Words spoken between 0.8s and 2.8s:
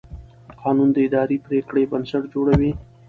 د اداري پرېکړو بنسټ جوړوي.